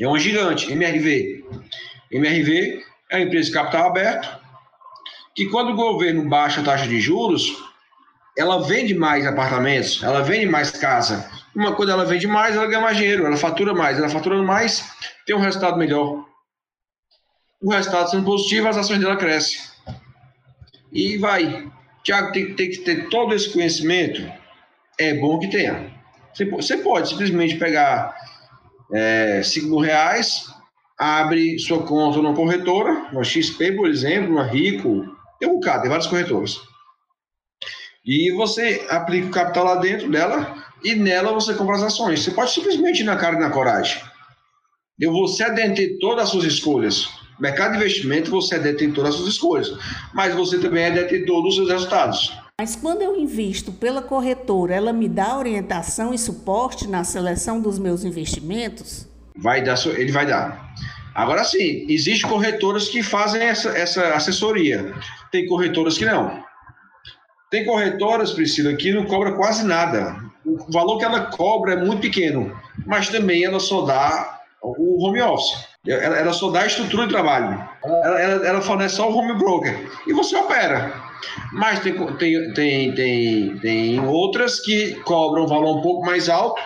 [0.00, 1.44] É uma gigante, MRV.
[2.12, 4.38] MRV é uma empresa de capital aberto,
[5.34, 7.52] que quando o governo baixa a taxa de juros,
[8.38, 11.28] ela vende mais apartamentos, ela vende mais casa.
[11.54, 14.84] Uma coisa ela vende mais, ela ganha mais dinheiro, ela fatura mais, ela faturando mais,
[15.24, 16.24] tem um resultado melhor.
[17.62, 19.60] O resultado sendo positivo, as ações dela crescem.
[20.92, 21.70] E vai.
[22.02, 24.20] Tiago, tem, tem que ter todo esse conhecimento.
[24.98, 25.92] É bom que tenha.
[26.32, 28.14] Você, você pode simplesmente pegar
[28.92, 30.46] é, 5 mil reais,
[30.98, 35.06] abre sua conta numa corretora, uma XP, por exemplo, uma Rico,
[35.38, 36.58] tem um bocado, tem várias corretoras
[38.04, 42.22] e você aplica o capital lá dentro dela e nela você compra as ações.
[42.22, 44.00] Você pode simplesmente ir na cara e na coragem.
[45.00, 47.08] Eu você é detentor das suas escolhas.
[47.40, 49.72] Mercado de investimento, você é detentor das suas escolhas.
[50.12, 52.32] Mas você também é detentor dos seus resultados.
[52.60, 57.80] Mas quando eu invisto pela corretora, ela me dá orientação e suporte na seleção dos
[57.80, 59.08] meus investimentos?
[59.36, 60.72] Vai dar, ele vai dar.
[61.12, 64.94] Agora sim, existem corretoras que fazem essa, essa assessoria.
[65.32, 66.44] Tem corretoras que não.
[67.50, 70.23] Tem corretoras, Priscila, que não cobra quase nada.
[70.44, 72.54] O valor que ela cobra é muito pequeno,
[72.86, 75.66] mas também ela só dá o home office.
[75.86, 77.62] Ela, ela só dá a estrutura de trabalho.
[77.84, 79.90] Ela, ela, ela, fornece só o home broker.
[80.06, 80.94] E você opera.
[81.52, 86.60] Mas tem, tem, tem, tem, tem outras que cobram um valor um pouco mais alto,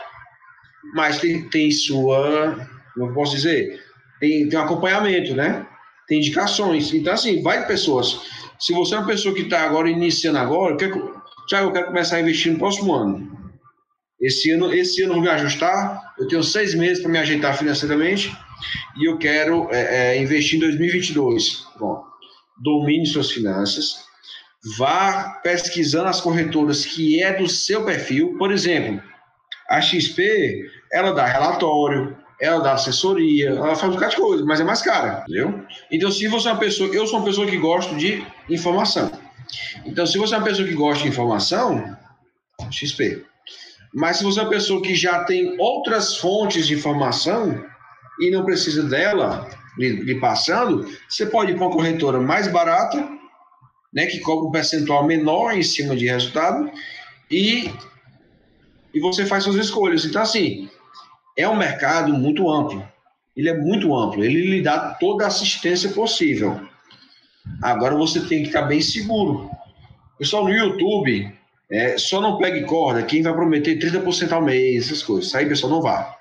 [0.95, 2.69] mas tem, tem sua.
[2.95, 3.81] Como eu posso dizer?
[4.21, 5.67] Tem, tem um acompanhamento, né?
[6.07, 6.93] Tem indicações.
[6.95, 8.21] Então, assim, vai de pessoas.
[8.59, 10.91] Se você é uma pessoa que está agora iniciando agora, quer,
[11.49, 13.38] Tiago, eu quero começar a investir no próximo ano.
[14.21, 16.15] Esse ano, esse ano eu vou me ajustar.
[16.19, 18.37] Eu tenho seis meses para me ajeitar financeiramente
[18.97, 21.65] e eu quero é, é, investir em 2022.
[21.79, 22.03] Bom,
[22.61, 24.05] domine suas finanças,
[24.77, 28.37] vá pesquisando as corretoras que é do seu perfil.
[28.37, 29.01] Por exemplo,
[29.69, 34.61] a XP, ela dá relatório, ela dá assessoria, ela faz um bocado de coisa, mas
[34.61, 35.63] é mais cara, entendeu?
[35.91, 39.11] Então, se você é uma pessoa, eu sou uma pessoa que gosto de informação.
[39.85, 41.97] Então, se você é uma pessoa que gosta de informação,
[42.71, 43.25] XP.
[43.95, 47.65] Mas se você é uma pessoa que já tem outras fontes de informação
[48.21, 49.49] e não precisa dela
[49.79, 53.09] lhe, lhe passando, você pode ir para uma corretora mais barata,
[53.93, 56.71] né, que cobra um percentual menor em cima de resultado
[57.31, 57.71] e,
[58.93, 60.05] e você faz suas escolhas.
[60.05, 60.69] Então, assim,
[61.37, 62.87] é um mercado muito amplo.
[63.37, 64.25] Ele é muito amplo.
[64.25, 66.61] Ele lhe dá toda a assistência possível.
[67.63, 69.49] Agora você tem que estar bem seguro.
[70.19, 71.33] Pessoal, no YouTube,
[71.71, 75.35] é, só não pegue corda quem vai prometer 30% ao mês, essas coisas.
[75.35, 76.17] Aí, pessoal, não vá.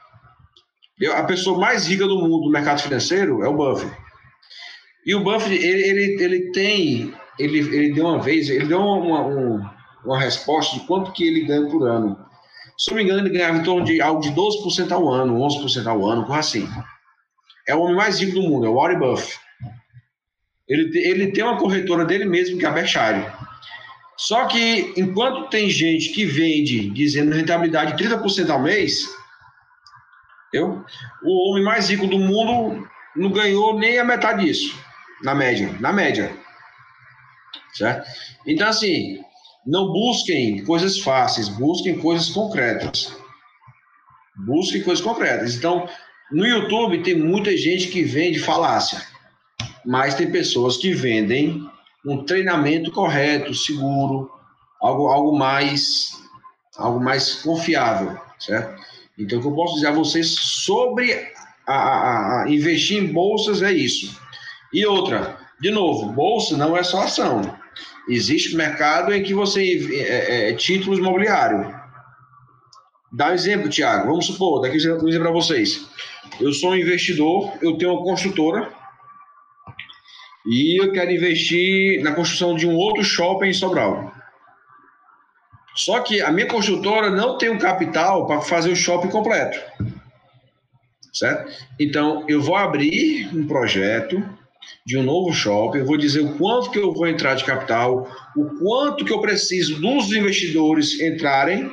[0.99, 3.91] Eu, a pessoa mais rica do mundo do mercado financeiro é o Buffett.
[5.05, 9.21] E o Buffett, ele, ele, ele tem, ele, ele deu uma vez, ele deu uma,
[9.21, 12.17] uma, uma resposta de quanto que ele ganha por ano.
[12.77, 15.87] Se não me engano, ele ganhava em torno de algo de 12% ao ano, 11%
[15.87, 16.67] ao ano, coisa assim.
[17.67, 19.39] É o homem mais rico do mundo, é o Warren Buffett.
[20.67, 23.25] Ele, ele tem uma corretora dele mesmo, que é a Berkshire.
[24.17, 29.07] Só que, enquanto tem gente que vende dizendo rentabilidade de 30% ao mês,
[30.51, 30.83] eu,
[31.23, 34.75] o homem mais rico do mundo não ganhou nem a metade disso,
[35.23, 35.75] na média.
[35.79, 36.35] Na média.
[37.73, 38.09] Certo?
[38.47, 39.19] Então, assim,
[39.65, 43.15] não busquem coisas fáceis, busquem coisas concretas.
[44.35, 45.55] Busquem coisas concretas.
[45.55, 45.87] Então,
[46.31, 48.99] no YouTube tem muita gente que vende falácia,
[49.85, 51.69] mas tem pessoas que vendem
[52.07, 54.31] um treinamento correto, seguro,
[54.81, 56.15] algo, algo mais
[56.77, 58.81] algo mais confiável, certo?
[59.17, 61.11] Então, o que eu posso dizer a vocês sobre
[61.65, 64.15] a, a, a investir em bolsas é isso.
[64.71, 67.41] E outra, de novo, bolsa não é só ação.
[68.07, 71.75] Existe mercado em que você é, é, títulos imobiliários.
[73.11, 74.07] Dá um exemplo, Tiago.
[74.07, 75.87] Vamos supor, daqui eu vou dizer para vocês.
[76.39, 78.71] Eu sou um investidor, eu tenho uma construtora
[80.47, 84.13] e eu quero investir na construção de um outro shopping em Sobral.
[85.75, 89.59] Só que a minha construtora não tem o um capital para fazer o shopping completo.
[91.13, 91.51] Certo?
[91.79, 94.23] Então, eu vou abrir um projeto
[94.85, 98.09] de um novo shopping, eu vou dizer o quanto que eu vou entrar de capital,
[98.35, 101.71] o quanto que eu preciso dos investidores entrarem.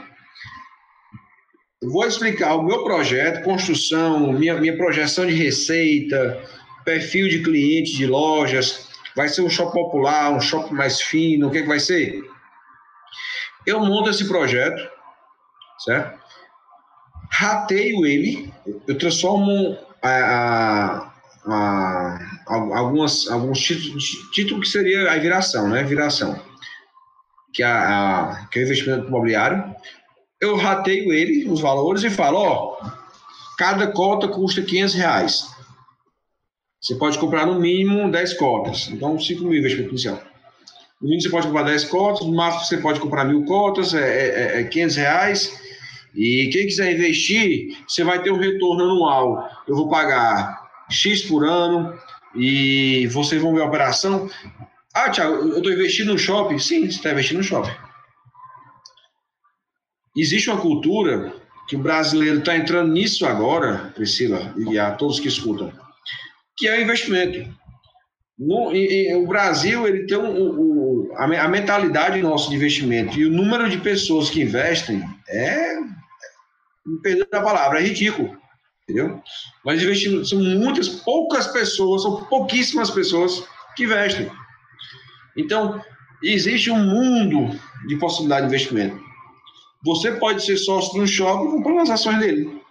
[1.81, 6.43] Eu vou explicar o meu projeto, construção, minha, minha projeção de receita,
[6.85, 11.51] perfil de cliente de lojas, vai ser um shopping popular, um shopping mais fino, o
[11.51, 12.23] que, é que vai ser?
[13.67, 14.83] Eu monto esse projeto,
[15.79, 16.23] certo?
[17.31, 18.53] Rateio ele,
[18.87, 21.11] eu transformo a,
[21.47, 25.83] a, a algumas, alguns títulos, título que seria a viração, né?
[25.83, 26.41] Viração,
[27.53, 29.75] que é, a, que é o investimento imobiliário.
[30.41, 32.77] Eu rateio ele, os valores, e falo, ó,
[33.57, 35.54] cada cota custa 500 reais.
[36.85, 40.23] Você pode comprar no mínimo 10 cotas, então 5 mil investimento inicial.
[41.01, 44.59] No mínimo você pode comprar 10 cotas, no máximo você pode comprar mil cotas, é,
[44.59, 45.61] é, é 500 reais.
[46.15, 49.49] E quem quiser investir, você vai ter um retorno anual.
[49.67, 51.99] Eu vou pagar X por ano,
[52.35, 54.29] e vocês vão ver a operação.
[54.93, 56.59] Ah, Thiago, eu estou investindo no shopping.
[56.59, 57.75] Sim, você está investindo no shopping.
[60.15, 61.33] Existe uma cultura
[61.67, 65.73] que o brasileiro está entrando nisso agora, Priscila, e a todos que escutam,
[66.57, 67.53] que é o investimento.
[68.39, 73.71] No, o Brasil ele tem um, um, a, mentalidade nossa de investimento e o número
[73.71, 75.77] de pessoas que investem é,
[76.85, 78.37] me perdoe a palavra, é ridículo
[78.85, 79.23] entendeu?
[79.65, 83.45] Mas investimento são muitas, poucas pessoas, são pouquíssimas pessoas
[83.77, 84.31] que investem.
[85.37, 85.83] Então,
[86.23, 89.03] existe um mundo de possibilidade de investimento.
[89.85, 92.63] Você pode ser sócio de um shopping comprando as ações dele.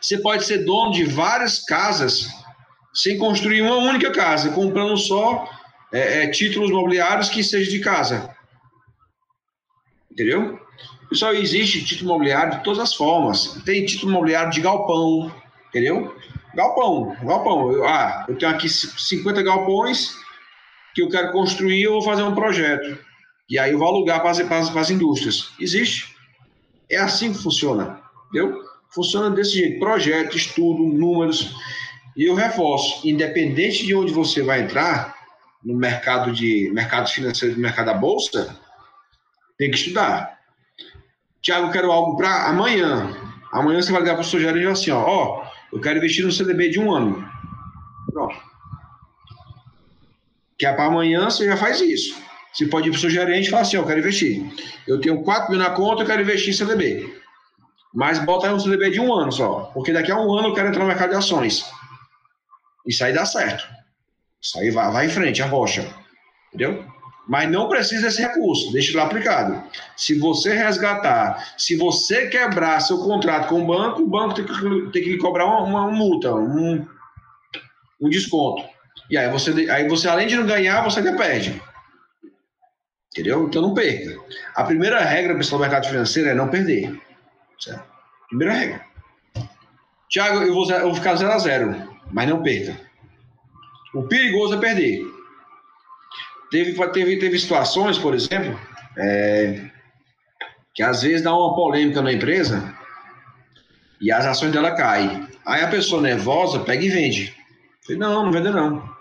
[0.00, 2.28] Você pode ser dono de várias casas
[2.92, 5.48] sem construir uma única casa, comprando só
[5.92, 8.34] é, é, títulos imobiliários que seja de casa.
[10.10, 10.60] Entendeu?
[11.08, 13.60] Pessoal, existe título imobiliário de todas as formas.
[13.64, 15.34] Tem título imobiliário de galpão,
[15.68, 16.16] entendeu?
[16.54, 17.72] Galpão, galpão.
[17.72, 20.14] Eu, ah, eu tenho aqui 50 galpões
[20.94, 22.98] que eu quero construir, eu vou fazer um projeto.
[23.48, 25.52] E aí eu vou alugar para as, para as indústrias.
[25.58, 26.14] Existe.
[26.90, 28.62] É assim que funciona, entendeu?
[28.90, 29.80] Funciona desse jeito.
[29.80, 31.54] Projeto, estudo, números.
[32.16, 35.14] E eu reforço, independente de onde você vai entrar,
[35.64, 38.56] no mercado de mercado financeiro, no mercado da bolsa,
[39.56, 40.38] tem que estudar.
[41.40, 43.16] Tiago, eu quero algo para amanhã.
[43.52, 46.32] Amanhã você vai ligar para o seu gerente assim, ó, ó, eu quero investir no
[46.32, 47.28] CDB de um ano.
[48.10, 48.36] Pronto.
[50.58, 52.20] Que é para amanhã, você já faz isso.
[52.52, 54.44] Você pode ir para o seu gerente e falar assim, ó, eu quero investir.
[54.86, 57.14] Eu tenho 4 mil na conta, eu quero investir em CDB.
[57.94, 59.70] Mas bota aí um CDB de um ano só.
[59.74, 61.64] Porque daqui a um ano eu quero entrar no mercado de ações.
[62.86, 63.66] Isso aí dá certo.
[64.40, 65.88] Isso aí vai, vai em frente, a rocha.
[66.48, 66.84] Entendeu?
[67.28, 69.62] Mas não precisa desse recurso, deixa lá aplicado.
[69.96, 74.90] Se você resgatar, se você quebrar seu contrato com o banco, o banco tem que,
[74.92, 76.84] tem que cobrar uma, uma multa, um,
[78.00, 78.68] um desconto.
[79.08, 81.62] E aí você, aí você, além de não ganhar, você ainda perde.
[83.12, 83.46] Entendeu?
[83.46, 84.18] Então não perca.
[84.54, 86.98] A primeira regra para o mercado financeiro é não perder.
[87.58, 87.84] Certo?
[88.28, 88.84] Primeira regra.
[90.08, 92.78] Tiago, eu vou, eu vou ficar 0 a 0, mas não perca.
[93.94, 95.04] O perigoso é perder.
[96.50, 98.58] Teve, teve, teve situações, por exemplo,
[98.96, 99.70] é,
[100.74, 102.76] que às vezes dá uma polêmica na empresa
[104.00, 105.26] e as ações dela caem.
[105.46, 107.34] Aí a pessoa nervosa pega e vende.
[107.84, 108.92] falei, não, não vende não.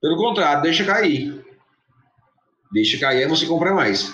[0.00, 1.44] Pelo contrário, deixa cair.
[2.72, 4.12] Deixa cair, aí você compra mais.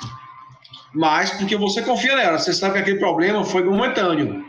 [0.94, 4.44] Mas porque você confia nela, você sabe que aquele problema foi momentâneo.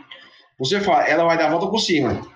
[0.58, 2.31] Você fala, ela vai dar a volta por cima.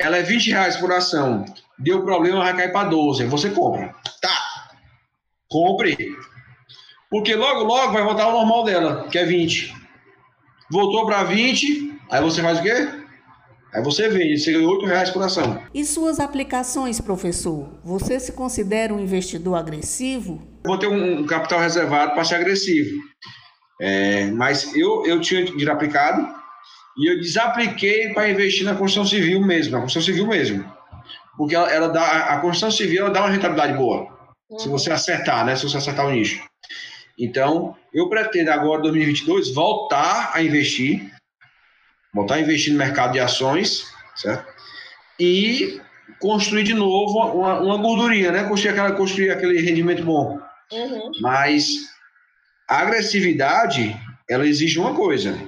[0.00, 1.44] Ela é 20 reais por ação.
[1.78, 3.26] Deu problema, vai cair para 12.
[3.26, 3.94] Você compra.
[4.22, 4.70] Tá.
[5.46, 6.16] Compre.
[7.10, 9.74] Porque logo, logo vai voltar ao normal dela, que é 20.
[10.72, 12.88] Voltou para 20, aí você faz o quê?
[13.74, 15.62] Aí você vende, você ganha 8 reais por ação.
[15.74, 17.78] E suas aplicações, professor?
[17.84, 20.40] Você se considera um investidor agressivo?
[20.64, 22.98] Vou ter um, capital reservado para ser agressivo.
[23.80, 26.39] É, mas eu, eu tinha dinheiro aplicado
[27.00, 30.70] e eu desapliquei para investir na construção civil mesmo, na construção civil mesmo.
[31.36, 34.06] Porque ela, ela dá, a construção civil ela dá uma rentabilidade boa.
[34.50, 34.58] Uhum.
[34.58, 35.56] Se você acertar, né?
[35.56, 36.42] Se você acertar o nicho.
[37.18, 41.10] Então, eu pretendo agora, 2022, voltar a investir
[42.12, 43.86] voltar a investir no mercado de ações,
[44.16, 44.46] certo?
[45.18, 45.80] E
[46.18, 48.44] construir de novo uma, uma gordurinha, né?
[48.44, 50.38] Construir, aquela, construir aquele rendimento bom.
[50.72, 51.12] Uhum.
[51.20, 51.68] Mas
[52.68, 53.96] a agressividade,
[54.28, 55.38] ela exige uma coisa.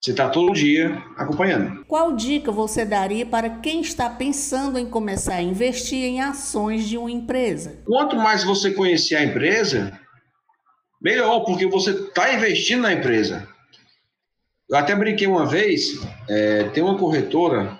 [0.00, 1.84] Você está todo dia acompanhando.
[1.86, 6.96] Qual dica você daria para quem está pensando em começar a investir em ações de
[6.96, 7.82] uma empresa?
[7.84, 9.98] Quanto mais você conhecer a empresa,
[11.02, 13.48] melhor, porque você está investindo na empresa.
[14.70, 17.78] Eu até brinquei uma vez, é, tem uma corretora,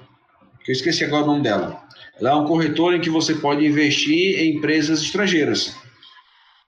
[0.64, 1.85] que eu esqueci agora o nome dela.
[2.18, 5.76] Ela é uma corretora em que você pode investir em empresas estrangeiras.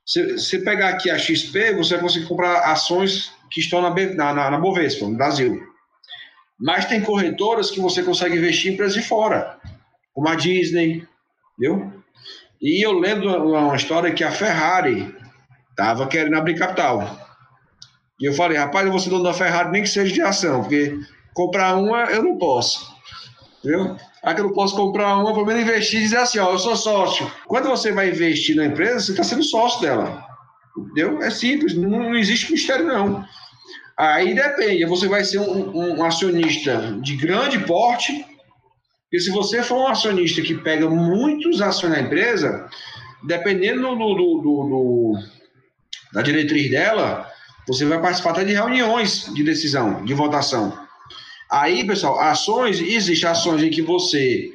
[0.07, 4.51] Se você pegar aqui a XP, você vai conseguir comprar ações que estão na, na,
[4.51, 5.63] na Bovespa, no Brasil.
[6.59, 9.59] Mas tem corretoras que você consegue investir em empresas de fora,
[10.13, 11.07] como a Disney,
[11.59, 11.93] viu?
[12.61, 15.15] E eu lembro uma história que a Ferrari
[15.71, 17.19] estava querendo abrir capital.
[18.21, 20.61] E eu falei, rapaz, eu vou ser dono da Ferrari, nem que seja de ação,
[20.61, 20.99] porque
[21.33, 22.95] comprar uma eu não posso.
[23.63, 23.97] Entendeu?
[24.23, 26.59] Ah, que eu não posso comprar uma, pelo menos investir e dizer assim, ó, eu
[26.59, 27.31] sou sócio.
[27.47, 30.25] Quando você vai investir na empresa, você está sendo sócio dela.
[30.77, 31.23] Entendeu?
[31.23, 33.25] É simples, não, não, existe mistério, não.
[33.99, 38.25] Aí depende, você vai ser um, um acionista de grande porte,
[39.13, 42.67] e se você for um acionista que pega muitas ações na empresa,
[43.25, 45.15] dependendo do, do, do, do
[46.15, 47.31] da diretriz dela,
[47.67, 50.90] você vai participar até de reuniões de decisão, de votação.
[51.51, 54.53] Aí, pessoal, ações, existem ações em que você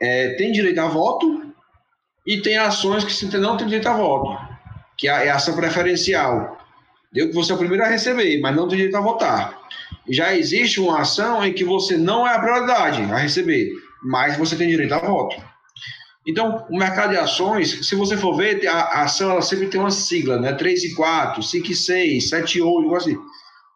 [0.00, 1.54] é, tem direito a voto
[2.26, 4.36] e tem ações que você não tem direito a voto,
[4.98, 6.58] que é a ação preferencial.
[7.12, 9.56] Deu que você é o primeiro a receber, mas não tem direito a votar.
[10.08, 13.70] Já existe uma ação em que você não é a prioridade a receber,
[14.02, 15.40] mas você tem direito a voto.
[16.26, 19.92] Então, o mercado de ações, se você for ver, a, ação ela sempre tem uma
[19.92, 20.52] sigla, né?
[20.52, 23.16] 3 e 4, 5 e 6, 7 e 8, assim.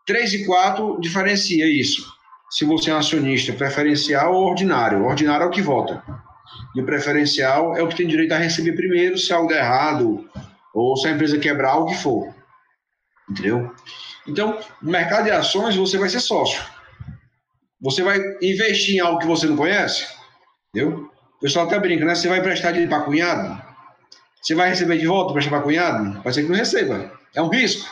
[0.05, 2.20] 3 e 4 diferencia isso.
[2.51, 5.03] Se você é um acionista preferencial ou ordinário.
[5.03, 6.03] O ordinário é o que vota.
[6.75, 10.29] E o preferencial é o que tem direito a receber primeiro, se algo der errado,
[10.75, 12.35] ou se a empresa quebrar, o que for.
[13.31, 13.73] Entendeu?
[14.27, 16.63] Então, no mercado de ações, você vai ser sócio.
[17.81, 20.07] Você vai investir em algo que você não conhece,
[20.69, 21.11] entendeu?
[21.37, 22.15] O pessoal até brinca, né?
[22.15, 23.63] Você vai emprestar dinheiro para cunhado?
[24.43, 26.21] Você vai receber de volta para para cunhado?
[26.23, 27.11] Pode ser que não receba.
[27.35, 27.89] É um risco.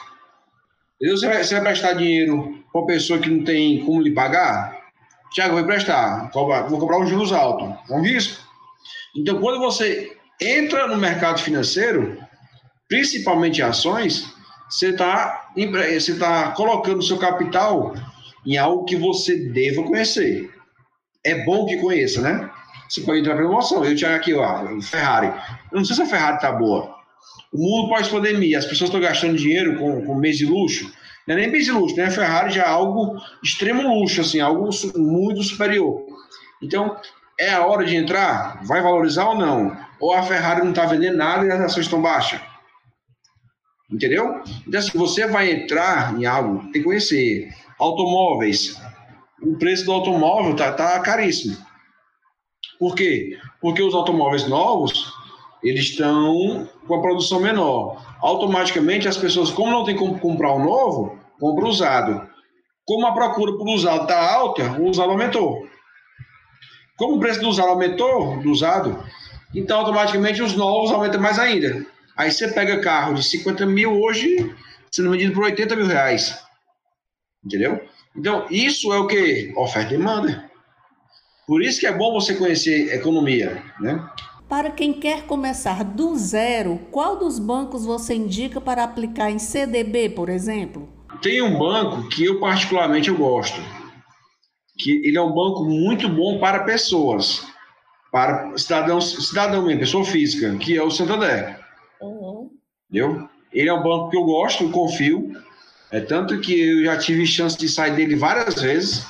[1.00, 4.76] Você vai, você vai prestar dinheiro para uma pessoa que não tem como lhe pagar?
[5.32, 6.30] Tiago, vou emprestar.
[6.32, 7.64] Vou comprar um juros alto.
[7.88, 8.42] É um risco.
[9.16, 12.18] Então, quando você entra no mercado financeiro,
[12.88, 14.32] principalmente ações,
[14.68, 17.94] você está você tá colocando seu capital
[18.44, 20.50] em algo que você deva conhecer.
[21.24, 22.50] É bom que conheça, né?
[22.88, 23.84] você pode entrar pela emoção.
[23.84, 25.28] Eu tinha aqui, ó, Ferrari.
[25.70, 26.97] Eu não sei se a Ferrari tá boa.
[27.52, 30.92] O mundo pós-pandemia, as pessoas estão gastando dinheiro com, com mês de luxo.
[31.26, 32.04] Não é nem mês de luxo, né?
[32.04, 36.04] A Ferrari já é algo extremo luxo, assim, algo muito superior.
[36.62, 36.96] Então,
[37.38, 38.64] é a hora de entrar?
[38.64, 39.76] Vai valorizar ou não?
[40.01, 42.40] Ou a Ferrari não está vendendo nada e as ações estão baixas?
[43.90, 44.42] Entendeu?
[44.66, 47.49] Então, assim, você vai entrar em algo, tem que conhecer.
[47.78, 48.80] Automóveis.
[49.40, 51.57] O preço do automóvel tá, tá caríssimo.
[52.78, 53.38] Por quê?
[53.61, 55.12] Porque os automóveis novos,
[55.62, 58.04] eles estão com a produção menor.
[58.20, 62.28] Automaticamente as pessoas, como não tem como comprar o novo, compram usado.
[62.84, 65.66] Como a procura por usado está alta, o usado aumentou.
[66.96, 69.04] Como o preço do usado aumentou, do usado,
[69.54, 71.86] então automaticamente os novos aumentam mais ainda.
[72.16, 74.54] Aí você pega carro de 50 mil hoje,
[74.90, 76.42] sendo vendido por 80 mil reais.
[77.44, 77.80] Entendeu?
[78.16, 79.52] Então, isso é o que?
[79.56, 80.50] Oferta e demanda.
[81.46, 84.04] Por isso que é bom você conhecer economia, né?
[84.49, 90.09] Para quem quer começar do zero, qual dos bancos você indica para aplicar em CDB,
[90.09, 90.88] por exemplo?
[91.20, 93.61] Tem um banco que eu particularmente eu gosto,
[94.78, 97.46] que ele é um banco muito bom para pessoas,
[98.11, 101.61] para cidadão, cidadão mesmo, pessoa física, que é o Santander.
[102.01, 102.51] Uhum.
[102.90, 103.28] Entendeu?
[103.53, 105.30] Ele é um banco que eu gosto, eu confio.
[105.90, 109.07] É tanto que eu já tive chance de sair dele várias vezes.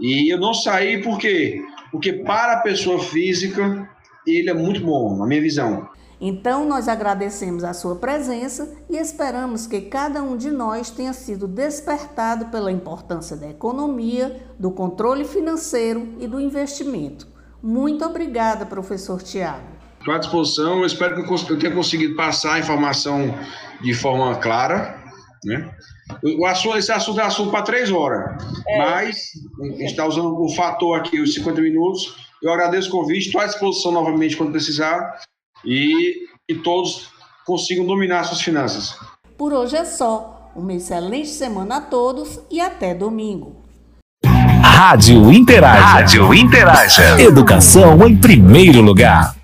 [0.00, 1.62] E eu não saí por quê?
[1.90, 3.88] Porque para a pessoa física,
[4.26, 5.88] ele é muito bom, na minha visão.
[6.20, 11.46] Então, nós agradecemos a sua presença e esperamos que cada um de nós tenha sido
[11.46, 17.26] despertado pela importância da economia, do controle financeiro e do investimento.
[17.62, 19.76] Muito obrigada, professor Tiago.
[19.98, 23.34] Estou à disposição, eu espero que eu tenha conseguido passar a informação
[23.82, 25.02] de forma clara.
[25.44, 25.70] Né?
[26.38, 28.78] O assunto, esse assunto é assunto para três horas, é.
[28.78, 32.25] mas a gente está usando o fator aqui, os 50 minutos.
[32.42, 35.20] Eu agradeço o convite, estou à disposição novamente quando precisar
[35.64, 37.10] e que todos
[37.46, 38.96] consigam dominar suas finanças.
[39.36, 40.32] Por hoje é só.
[40.54, 43.56] Uma excelente semana a todos e até domingo.
[44.62, 45.80] Rádio Interaja.
[45.80, 47.20] Rádio Interaja.
[47.20, 49.34] Educação em primeiro lugar.